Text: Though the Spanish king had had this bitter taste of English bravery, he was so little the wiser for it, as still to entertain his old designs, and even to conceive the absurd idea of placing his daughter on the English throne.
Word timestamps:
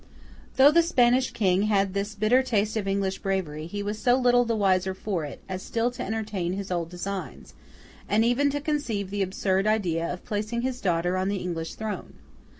Though 0.55 0.71
the 0.71 0.81
Spanish 0.81 1.29
king 1.29 1.61
had 1.61 1.77
had 1.89 1.93
this 1.93 2.15
bitter 2.15 2.41
taste 2.41 2.75
of 2.75 2.87
English 2.87 3.19
bravery, 3.19 3.67
he 3.67 3.83
was 3.83 3.99
so 3.99 4.15
little 4.15 4.45
the 4.45 4.55
wiser 4.55 4.95
for 4.95 5.25
it, 5.25 5.43
as 5.47 5.61
still 5.61 5.91
to 5.91 6.01
entertain 6.01 6.53
his 6.53 6.71
old 6.71 6.89
designs, 6.89 7.53
and 8.09 8.25
even 8.25 8.49
to 8.49 8.61
conceive 8.61 9.11
the 9.11 9.21
absurd 9.21 9.67
idea 9.67 10.11
of 10.11 10.25
placing 10.25 10.61
his 10.61 10.81
daughter 10.81 11.17
on 11.17 11.29
the 11.29 11.37
English 11.37 11.75
throne. 11.75 12.13